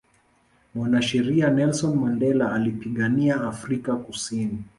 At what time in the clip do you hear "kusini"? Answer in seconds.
3.95-4.63